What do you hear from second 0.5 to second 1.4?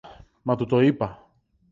του το είπα